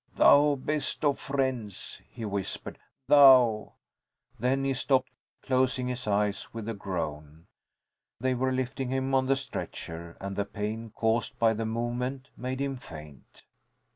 [0.15, 2.79] "Thou best of friends," he whispered.
[3.05, 3.73] "Thou"
[4.39, 5.11] Then he stopped,
[5.43, 7.45] closing his eyes with a groan.
[8.19, 12.59] They were lifting him on the stretcher, and the pain caused by the movement made
[12.61, 13.43] him faint.